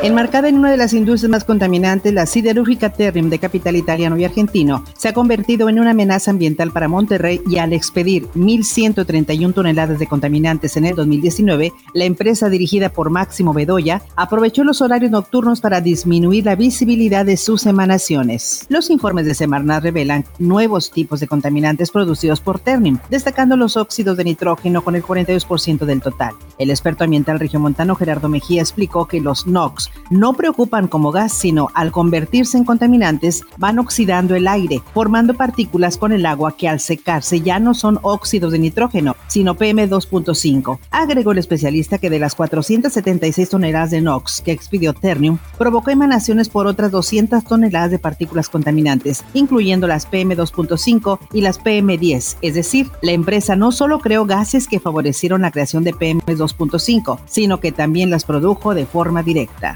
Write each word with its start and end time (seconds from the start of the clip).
Enmarcada 0.00 0.48
en 0.48 0.56
una 0.56 0.70
de 0.70 0.76
las 0.76 0.92
industrias 0.92 1.28
más 1.28 1.42
contaminantes, 1.42 2.14
la 2.14 2.24
siderúrgica 2.24 2.90
Terrim 2.90 3.30
de 3.30 3.40
capital 3.40 3.74
italiano 3.74 4.16
y 4.16 4.24
argentino 4.24 4.84
se 4.96 5.08
ha 5.08 5.12
convertido 5.12 5.68
en 5.68 5.80
una 5.80 5.90
amenaza 5.90 6.30
ambiental 6.30 6.70
para 6.70 6.86
Monterrey 6.86 7.40
y 7.48 7.58
al 7.58 7.72
expedir 7.72 8.28
1.131 8.36 9.52
toneladas 9.52 9.98
de 9.98 10.06
contaminantes 10.06 10.76
en 10.76 10.84
el 10.84 10.94
2019, 10.94 11.72
la 11.94 12.04
empresa 12.04 12.48
dirigida 12.48 12.90
por 12.90 13.10
Máximo 13.10 13.52
Bedoya 13.52 14.00
aprovechó 14.14 14.62
los 14.62 14.80
horarios 14.82 15.10
nocturnos 15.10 15.60
para 15.60 15.80
disminuir 15.80 16.44
la 16.44 16.54
visibilidad 16.54 17.26
de 17.26 17.36
sus 17.36 17.66
emanaciones. 17.66 18.66
Los 18.68 18.90
informes 18.90 19.26
de 19.26 19.34
Semarnat 19.34 19.82
revelan 19.82 20.24
nuevos 20.38 20.92
tipos 20.92 21.18
de 21.18 21.26
contaminantes 21.26 21.90
producidos 21.90 22.40
por 22.40 22.60
Ternim, 22.60 22.98
destacando 23.10 23.56
los 23.56 23.76
óxidos 23.76 24.16
de 24.16 24.24
nitrógeno 24.24 24.84
con 24.84 24.94
el 24.94 25.02
42% 25.02 25.84
del 25.86 26.00
total. 26.00 26.34
El 26.58 26.70
experto 26.70 27.04
ambiental 27.04 27.38
regiomontano 27.38 27.94
Gerardo 27.94 28.28
Mejía 28.28 28.62
explicó 28.62 29.06
que 29.06 29.20
los 29.20 29.46
NOx 29.46 29.90
no 30.10 30.32
preocupan 30.32 30.88
como 30.88 31.12
gas, 31.12 31.32
sino 31.32 31.68
al 31.74 31.92
convertirse 31.92 32.58
en 32.58 32.64
contaminantes 32.64 33.42
van 33.58 33.78
oxidando 33.78 34.34
el 34.34 34.48
aire, 34.48 34.82
formando 34.92 35.34
partículas 35.34 35.96
con 35.96 36.12
el 36.12 36.26
agua 36.26 36.56
que 36.56 36.68
al 36.68 36.80
secarse 36.80 37.40
ya 37.40 37.60
no 37.60 37.74
son 37.74 37.98
óxidos 38.02 38.52
de 38.52 38.58
nitrógeno, 38.58 39.16
sino 39.28 39.54
PM2.5. 39.54 40.78
Agregó 40.90 41.32
el 41.32 41.38
especialista 41.38 41.98
que 41.98 42.10
de 42.10 42.18
las 42.18 42.34
476 42.34 43.48
toneladas 43.48 43.90
de 43.90 44.00
NOx 44.00 44.40
que 44.40 44.52
expidió 44.52 44.92
Ternium, 44.94 45.38
provocó 45.58 45.90
emanaciones 45.90 46.48
por 46.48 46.66
otras 46.66 46.90
200 46.90 47.44
toneladas 47.44 47.90
de 47.90 47.98
partículas 47.98 48.48
contaminantes, 48.48 49.24
incluyendo 49.34 49.86
las 49.86 50.10
PM2.5 50.10 51.18
y 51.32 51.40
las 51.40 51.60
PM10. 51.60 52.36
Es 52.42 52.54
decir, 52.54 52.90
la 53.02 53.12
empresa 53.12 53.56
no 53.56 53.72
solo 53.72 54.00
creó 54.00 54.24
gases 54.24 54.66
que 54.66 54.80
favorecieron 54.80 55.42
la 55.42 55.50
creación 55.50 55.84
de 55.84 55.94
PM2.5, 55.94 56.47
sino 57.26 57.60
que 57.60 57.72
también 57.72 58.10
las 58.10 58.24
produjo 58.24 58.74
de 58.74 58.86
forma 58.86 59.22
directa. 59.22 59.74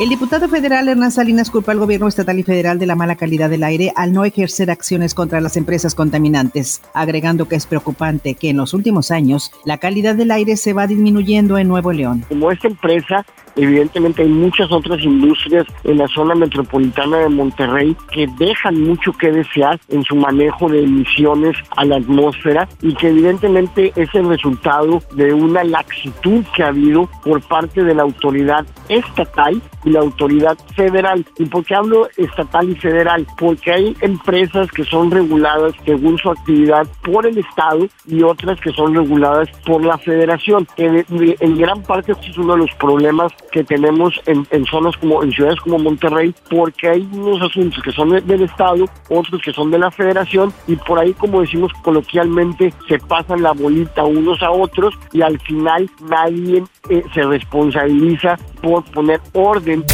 El 0.00 0.08
diputado 0.08 0.48
federal 0.48 0.88
Hernán 0.88 1.12
Salinas 1.12 1.50
culpa 1.50 1.70
al 1.70 1.78
gobierno 1.78 2.08
estatal 2.08 2.36
y 2.38 2.42
federal 2.42 2.80
de 2.80 2.86
la 2.86 2.96
mala 2.96 3.14
calidad 3.14 3.48
del 3.48 3.62
aire 3.62 3.92
al 3.94 4.12
no 4.12 4.24
ejercer 4.24 4.70
acciones 4.70 5.14
contra 5.14 5.40
las 5.40 5.56
empresas 5.56 5.94
contaminantes, 5.94 6.82
agregando 6.94 7.46
que 7.46 7.54
es 7.54 7.66
preocupante 7.66 8.34
que 8.34 8.50
en 8.50 8.56
los 8.56 8.74
últimos 8.74 9.12
años 9.12 9.52
la 9.64 9.78
calidad 9.78 10.16
del 10.16 10.32
aire 10.32 10.56
se 10.56 10.72
va 10.72 10.88
disminuyendo 10.88 11.58
en 11.58 11.68
Nuevo 11.68 11.92
León. 11.92 12.24
Como 12.28 12.50
esta 12.50 12.66
empresa 12.66 13.24
Evidentemente 13.56 14.22
hay 14.22 14.28
muchas 14.28 14.70
otras 14.72 15.00
industrias 15.02 15.66
en 15.84 15.98
la 15.98 16.08
zona 16.08 16.34
metropolitana 16.34 17.18
de 17.18 17.28
Monterrey 17.28 17.96
que 18.12 18.26
dejan 18.38 18.82
mucho 18.82 19.12
que 19.12 19.30
desear 19.30 19.78
en 19.88 20.02
su 20.04 20.16
manejo 20.16 20.68
de 20.68 20.82
emisiones 20.82 21.56
a 21.76 21.84
la 21.84 21.96
atmósfera 21.96 22.68
y 22.82 22.94
que 22.94 23.08
evidentemente 23.08 23.92
es 23.96 24.14
el 24.14 24.28
resultado 24.28 25.00
de 25.14 25.32
una 25.32 25.64
laxitud 25.64 26.44
que 26.54 26.62
ha 26.62 26.68
habido 26.68 27.08
por 27.22 27.40
parte 27.42 27.82
de 27.82 27.94
la 27.94 28.02
autoridad 28.02 28.66
estatal 28.88 29.60
y 29.84 29.90
la 29.90 30.00
autoridad 30.00 30.56
federal. 30.74 31.24
¿Y 31.38 31.44
por 31.46 31.64
qué 31.64 31.74
hablo 31.74 32.08
estatal 32.16 32.70
y 32.70 32.74
federal? 32.76 33.26
Porque 33.38 33.72
hay 33.72 33.96
empresas 34.00 34.70
que 34.70 34.84
son 34.84 35.10
reguladas 35.10 35.74
según 35.84 36.18
su 36.18 36.30
actividad 36.30 36.86
por 37.02 37.26
el 37.26 37.38
Estado 37.38 37.86
y 38.06 38.22
otras 38.22 38.60
que 38.60 38.72
son 38.72 38.94
reguladas 38.94 39.48
por 39.66 39.84
la 39.84 39.98
federación. 39.98 40.66
En, 40.76 41.58
gran 41.58 41.82
parte 41.82 42.12
es 42.12 42.38
uno 42.38 42.54
de 42.54 42.60
los 42.60 42.74
problemas 42.74 43.32
que 43.52 43.64
tenemos 43.64 44.20
en, 44.26 44.64
zonas 44.66 44.96
como 44.96 45.22
en 45.22 45.32
ciudades 45.32 45.60
como 45.60 45.78
Monterrey, 45.78 46.34
porque 46.50 46.88
hay 46.88 47.08
unos 47.12 47.40
asuntos 47.42 47.82
que 47.82 47.92
son 47.92 48.10
del 48.10 48.42
Estado, 48.42 48.86
otros 49.08 49.40
que 49.42 49.52
son 49.52 49.70
de 49.70 49.78
la 49.78 49.90
Federación 49.90 50.52
y 50.66 50.76
por 50.76 50.98
ahí, 50.98 51.12
como 51.14 51.40
decimos 51.40 51.72
coloquialmente, 51.82 52.72
se 52.88 52.98
pasan 52.98 53.42
la 53.42 53.52
bolita 53.52 54.04
unos 54.04 54.42
a 54.42 54.50
otros 54.50 54.94
y 55.12 55.22
al 55.22 55.38
final 55.40 55.88
nadie 56.08 56.64
eh, 56.88 57.02
se 57.12 57.22
responsabiliza 57.22 58.36
por 58.62 58.84
poner 58.84 59.20
orden 59.32 59.84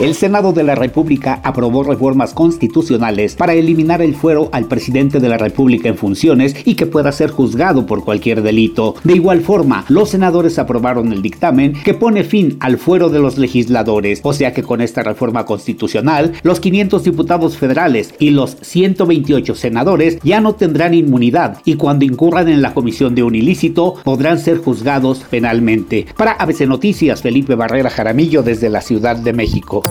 el 0.00 0.14
Senado 0.14 0.52
de 0.52 0.62
la 0.62 0.76
República 0.76 1.40
aprobó 1.42 1.82
reformas 1.82 2.32
constitucionales 2.32 3.34
para 3.34 3.54
eliminar 3.54 4.00
el 4.00 4.14
fuero 4.14 4.48
al 4.52 4.66
presidente 4.66 5.18
de 5.18 5.28
la 5.28 5.38
República 5.38 5.88
en 5.88 5.96
funciones 5.96 6.54
y 6.64 6.76
que 6.76 6.86
pueda 6.86 7.10
ser 7.10 7.30
juzgado 7.30 7.84
por 7.84 8.04
cualquier 8.04 8.42
delito. 8.42 8.94
De 9.02 9.14
igual 9.14 9.40
forma, 9.40 9.84
los 9.88 10.10
senadores 10.10 10.60
aprobaron 10.60 11.12
el 11.12 11.20
dictamen 11.20 11.72
que 11.82 11.94
pone 11.94 12.22
fin 12.22 12.56
al 12.60 12.78
fuero 12.78 13.08
de 13.08 13.18
los 13.18 13.38
legisladores, 13.38 14.20
o 14.22 14.32
sea 14.32 14.52
que 14.52 14.62
con 14.62 14.80
esta 14.80 15.02
reforma 15.02 15.44
constitucional, 15.44 16.34
los 16.44 16.60
500 16.60 17.02
diputados 17.02 17.56
federales 17.56 18.14
y 18.20 18.30
los 18.30 18.56
128 18.60 19.56
senadores 19.56 20.18
ya 20.22 20.40
no 20.40 20.54
tendrán 20.54 20.94
inmunidad 20.94 21.58
y 21.64 21.74
cuando 21.74 22.04
incurran 22.04 22.48
en 22.48 22.62
la 22.62 22.72
comisión 22.72 23.16
de 23.16 23.24
un 23.24 23.34
ilícito 23.34 23.96
podrán 24.04 24.38
ser 24.38 24.58
juzgados 24.58 25.24
penalmente. 25.28 26.06
Para 26.16 26.32
ABC 26.32 26.68
Noticias, 26.68 27.20
Felipe 27.20 27.56
Barrera 27.56 27.90
Jaramillo 27.90 28.44
desde 28.44 28.68
la 28.68 28.80
Ciudad 28.80 29.16
de 29.16 29.32
México. 29.32 29.87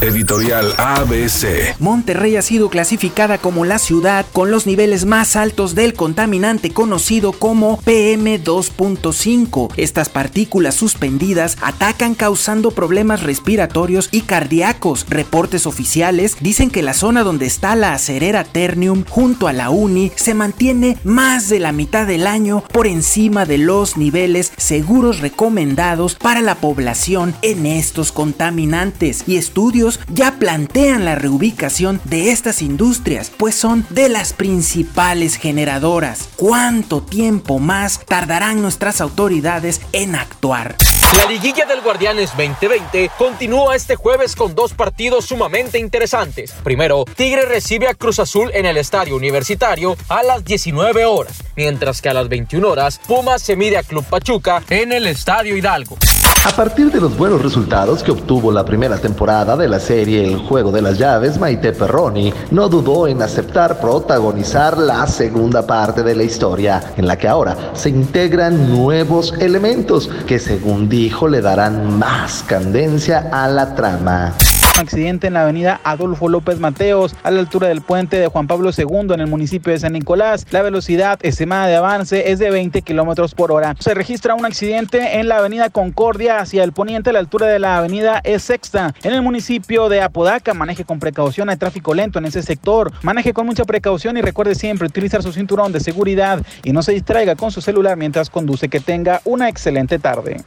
Editorial 0.00 0.72
ABC. 0.78 1.78
Monterrey 1.78 2.36
ha 2.36 2.42
sido 2.42 2.70
clasificada 2.70 3.36
como 3.36 3.66
la 3.66 3.78
ciudad 3.78 4.24
con 4.32 4.50
los 4.50 4.66
niveles 4.66 5.04
más 5.04 5.36
altos 5.36 5.74
del 5.74 5.92
contaminante 5.92 6.70
conocido 6.70 7.32
como 7.32 7.78
PM2.5. 7.82 9.72
Estas 9.76 10.08
partículas 10.08 10.74
suspendidas 10.74 11.58
atacan 11.60 12.14
causando 12.14 12.70
problemas 12.70 13.22
respiratorios 13.22 14.08
y 14.10 14.22
cardíacos. 14.22 15.04
Reportes 15.08 15.66
oficiales 15.66 16.36
dicen 16.40 16.70
que 16.70 16.82
la 16.82 16.94
zona 16.94 17.22
donde 17.22 17.44
está 17.44 17.76
la 17.76 17.92
acerera 17.92 18.44
Ternium 18.44 19.04
junto 19.06 19.48
a 19.48 19.52
la 19.52 19.68
Uni 19.68 20.12
se 20.16 20.32
mantiene 20.32 20.96
más 21.04 21.50
de 21.50 21.60
la 21.60 21.72
mitad 21.72 22.06
del 22.06 22.26
año 22.26 22.64
por 22.72 22.86
encima 22.86 23.44
de 23.44 23.58
los 23.58 23.98
niveles 23.98 24.52
seguros 24.56 25.20
recomendados 25.20 26.14
para 26.14 26.40
la 26.40 26.54
población 26.54 27.34
en 27.42 27.66
estos 27.66 28.12
contaminantes 28.12 29.24
y 29.26 29.39
estudios 29.40 29.98
ya 30.08 30.36
plantean 30.38 31.04
la 31.04 31.16
reubicación 31.16 32.00
de 32.04 32.30
estas 32.30 32.62
industrias, 32.62 33.32
pues 33.36 33.56
son 33.56 33.84
de 33.90 34.08
las 34.08 34.32
principales 34.32 35.34
generadoras. 35.34 36.28
¿Cuánto 36.36 37.02
tiempo 37.02 37.58
más 37.58 37.98
tardarán 38.06 38.62
nuestras 38.62 39.00
autoridades 39.00 39.80
en 39.92 40.14
actuar? 40.14 40.76
La 41.16 41.26
liguilla 41.26 41.66
del 41.66 41.80
Guardianes 41.80 42.30
2020 42.36 43.10
continúa 43.18 43.74
este 43.74 43.96
jueves 43.96 44.36
con 44.36 44.54
dos 44.54 44.74
partidos 44.74 45.24
sumamente 45.24 45.76
interesantes. 45.78 46.52
Primero, 46.62 47.04
Tigre 47.16 47.46
recibe 47.46 47.88
a 47.88 47.94
Cruz 47.94 48.20
Azul 48.20 48.52
en 48.54 48.64
el 48.64 48.76
Estadio 48.76 49.16
Universitario 49.16 49.96
a 50.08 50.22
las 50.22 50.44
19 50.44 51.04
horas, 51.06 51.42
mientras 51.56 52.00
que 52.00 52.10
a 52.10 52.14
las 52.14 52.28
21 52.28 52.68
horas 52.68 53.00
Pumas 53.08 53.42
se 53.42 53.56
mide 53.56 53.78
a 53.78 53.82
Club 53.82 54.04
Pachuca 54.04 54.62
en 54.70 54.92
el 54.92 55.08
Estadio 55.08 55.56
Hidalgo. 55.56 55.98
A 56.42 56.52
partir 56.52 56.90
de 56.90 57.02
los 57.02 57.18
buenos 57.18 57.42
resultados 57.42 58.02
que 58.02 58.12
obtuvo 58.12 58.50
la 58.50 58.64
primera 58.64 58.96
temporada 58.96 59.58
de 59.58 59.68
la 59.68 59.78
serie 59.78 60.24
El 60.24 60.38
Juego 60.38 60.72
de 60.72 60.80
las 60.80 60.96
Llaves, 60.96 61.38
Maite 61.38 61.72
Perroni 61.72 62.32
no 62.50 62.70
dudó 62.70 63.06
en 63.06 63.20
aceptar 63.20 63.78
protagonizar 63.78 64.78
la 64.78 65.06
segunda 65.06 65.66
parte 65.66 66.02
de 66.02 66.14
la 66.14 66.22
historia, 66.22 66.94
en 66.96 67.06
la 67.06 67.18
que 67.18 67.28
ahora 67.28 67.72
se 67.74 67.90
integran 67.90 68.70
nuevos 68.70 69.34
elementos 69.38 70.08
que 70.26 70.38
según 70.38 70.88
dijo 70.88 71.28
le 71.28 71.42
darán 71.42 71.98
más 71.98 72.42
candencia 72.42 73.28
a 73.30 73.46
la 73.46 73.74
trama 73.74 74.34
accidente 74.80 75.28
en 75.28 75.34
la 75.34 75.42
avenida 75.42 75.80
Adolfo 75.84 76.28
López 76.28 76.58
Mateos, 76.58 77.14
a 77.22 77.30
la 77.30 77.40
altura 77.40 77.68
del 77.68 77.82
puente 77.82 78.18
de 78.18 78.26
Juan 78.26 78.46
Pablo 78.46 78.70
II 78.76 79.12
en 79.14 79.20
el 79.20 79.26
municipio 79.26 79.72
de 79.72 79.78
San 79.78 79.92
Nicolás. 79.92 80.46
La 80.50 80.62
velocidad 80.62 81.18
estimada 81.22 81.66
de 81.66 81.76
avance 81.76 82.32
es 82.32 82.38
de 82.38 82.50
20 82.50 82.82
kilómetros 82.82 83.34
por 83.34 83.52
hora. 83.52 83.76
Se 83.78 83.94
registra 83.94 84.34
un 84.34 84.44
accidente 84.44 85.18
en 85.18 85.28
la 85.28 85.38
avenida 85.38 85.70
Concordia 85.70 86.38
hacia 86.38 86.64
el 86.64 86.72
poniente 86.72 87.10
a 87.10 87.12
la 87.12 87.18
altura 87.20 87.46
de 87.46 87.58
la 87.58 87.78
avenida 87.78 88.20
E 88.24 88.38
Sexta 88.38 88.94
en 89.02 89.12
el 89.12 89.22
municipio 89.22 89.88
de 89.88 90.02
Apodaca. 90.02 90.54
Maneje 90.54 90.84
con 90.84 90.98
precaución, 90.98 91.50
hay 91.50 91.56
tráfico 91.56 91.94
lento 91.94 92.18
en 92.18 92.24
ese 92.24 92.42
sector. 92.42 92.92
Maneje 93.02 93.32
con 93.32 93.46
mucha 93.46 93.64
precaución 93.64 94.16
y 94.16 94.22
recuerde 94.22 94.54
siempre 94.54 94.86
utilizar 94.86 95.22
su 95.22 95.32
cinturón 95.32 95.72
de 95.72 95.80
seguridad 95.80 96.44
y 96.64 96.72
no 96.72 96.82
se 96.82 96.92
distraiga 96.92 97.36
con 97.36 97.50
su 97.52 97.60
celular 97.60 97.96
mientras 97.96 98.30
conduce. 98.30 98.68
Que 98.68 98.80
tenga 98.80 99.20
una 99.24 99.48
excelente 99.48 99.98
tarde. 99.98 100.38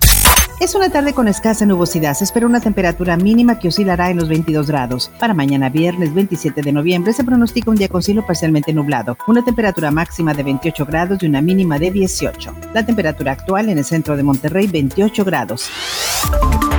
Es 0.60 0.76
una 0.76 0.90
tarde 0.90 1.14
con 1.14 1.28
escasa 1.28 1.66
nubosidad. 1.66 2.14
Se 2.14 2.24
espera 2.24 2.46
una 2.46 2.62
temperatura 2.62 3.18
mínima 3.18 3.60
que 3.60 3.68
oscilará 3.68 4.10
en 4.10 4.18
los 4.18 4.30
22 4.30 4.68
grados. 4.68 5.12
Para 5.20 5.34
mañana 5.34 5.70
viernes 5.70 6.14
27 6.14 6.62
de 6.62 6.72
noviembre 6.72 7.12
se 7.14 7.24
pronostica 7.24 7.72
un 7.72 7.76
día 7.76 7.90
con 7.90 8.02
cielo 8.02 8.26
parcialmente 8.26 8.72
nublado, 8.72 9.18
una 9.28 9.44
temperatura 9.44 9.92
máxima 9.92 10.34
de 10.34 10.44
28 10.44 10.86
grados 10.86 11.22
y 11.22 11.26
una 11.26 11.42
mínima 11.42 11.80
de 11.80 11.92
18. 11.92 12.56
La 12.74 12.86
temperatura 12.86 13.34
actual 13.34 13.70
en 13.70 13.78
el 13.78 13.86
centro 13.86 14.16
de 14.16 14.24
Monterrey 14.24 14.68
28 14.68 15.26
grados. 15.26 15.70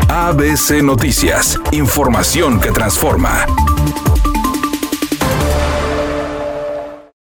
ABC 0.08 0.82
Noticias, 0.82 1.58
información 1.72 2.60
que 2.60 2.70
transforma. 2.70 3.46